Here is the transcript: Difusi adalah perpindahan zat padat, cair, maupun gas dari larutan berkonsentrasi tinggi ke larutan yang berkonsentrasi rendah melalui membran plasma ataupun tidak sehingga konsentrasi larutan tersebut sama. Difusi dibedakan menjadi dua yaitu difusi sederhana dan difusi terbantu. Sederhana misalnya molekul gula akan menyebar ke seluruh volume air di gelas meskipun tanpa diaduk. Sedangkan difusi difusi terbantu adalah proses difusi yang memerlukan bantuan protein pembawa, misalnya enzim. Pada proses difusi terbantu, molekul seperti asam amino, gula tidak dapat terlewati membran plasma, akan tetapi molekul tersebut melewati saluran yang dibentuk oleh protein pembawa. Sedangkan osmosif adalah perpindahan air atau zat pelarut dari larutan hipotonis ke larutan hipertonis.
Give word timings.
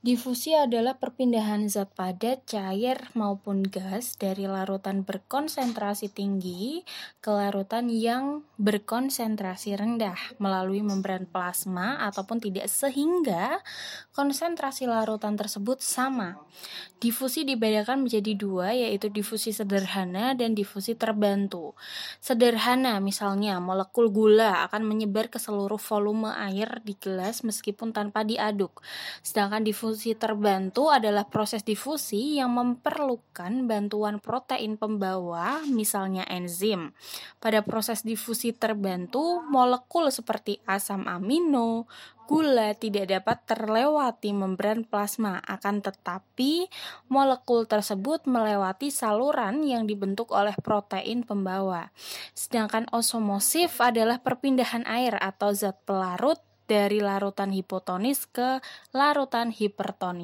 Difusi 0.00 0.56
adalah 0.56 0.96
perpindahan 0.96 1.68
zat 1.68 1.92
padat, 1.92 2.48
cair, 2.48 3.12
maupun 3.12 3.60
gas 3.60 4.16
dari 4.16 4.48
larutan 4.48 5.04
berkonsentrasi 5.04 6.08
tinggi 6.08 6.80
ke 7.20 7.28
larutan 7.28 7.92
yang 7.92 8.40
berkonsentrasi 8.56 9.76
rendah 9.76 10.16
melalui 10.40 10.80
membran 10.80 11.28
plasma 11.28 12.00
ataupun 12.08 12.40
tidak 12.40 12.72
sehingga 12.72 13.60
konsentrasi 14.16 14.88
larutan 14.88 15.36
tersebut 15.36 15.84
sama. 15.84 16.40
Difusi 16.96 17.44
dibedakan 17.44 18.08
menjadi 18.08 18.32
dua 18.32 18.72
yaitu 18.72 19.12
difusi 19.12 19.52
sederhana 19.52 20.32
dan 20.32 20.56
difusi 20.56 20.96
terbantu. 20.96 21.76
Sederhana 22.24 23.04
misalnya 23.04 23.60
molekul 23.60 24.08
gula 24.08 24.64
akan 24.64 24.80
menyebar 24.80 25.28
ke 25.28 25.36
seluruh 25.36 25.80
volume 25.80 26.32
air 26.32 26.80
di 26.88 26.96
gelas 26.96 27.44
meskipun 27.44 27.92
tanpa 27.92 28.24
diaduk. 28.24 28.80
Sedangkan 29.20 29.60
difusi 29.60 29.89
difusi 29.90 30.14
terbantu 30.14 30.86
adalah 30.86 31.26
proses 31.26 31.66
difusi 31.66 32.38
yang 32.38 32.54
memerlukan 32.54 33.66
bantuan 33.66 34.22
protein 34.22 34.78
pembawa, 34.78 35.66
misalnya 35.66 36.22
enzim. 36.30 36.94
Pada 37.42 37.66
proses 37.66 38.06
difusi 38.06 38.54
terbantu, 38.54 39.42
molekul 39.42 40.06
seperti 40.14 40.62
asam 40.62 41.10
amino, 41.10 41.90
gula 42.30 42.70
tidak 42.78 43.10
dapat 43.10 43.42
terlewati 43.50 44.30
membran 44.30 44.86
plasma, 44.86 45.42
akan 45.42 45.82
tetapi 45.82 46.70
molekul 47.10 47.66
tersebut 47.66 48.30
melewati 48.30 48.94
saluran 48.94 49.66
yang 49.66 49.90
dibentuk 49.90 50.30
oleh 50.30 50.54
protein 50.62 51.26
pembawa. 51.26 51.90
Sedangkan 52.38 52.86
osmosif 52.94 53.82
adalah 53.82 54.22
perpindahan 54.22 54.86
air 54.86 55.18
atau 55.18 55.50
zat 55.50 55.82
pelarut 55.82 56.38
dari 56.70 57.02
larutan 57.02 57.50
hipotonis 57.50 58.30
ke 58.30 58.62
larutan 58.94 59.50
hipertonis. 59.50 60.18